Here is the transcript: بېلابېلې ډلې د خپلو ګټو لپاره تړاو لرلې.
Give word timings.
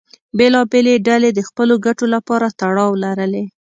بېلابېلې 0.37 0.95
ډلې 1.07 1.29
د 1.33 1.39
خپلو 1.49 1.75
ګټو 1.85 2.05
لپاره 2.15 2.47
تړاو 2.59 2.91
لرلې. 3.03 3.43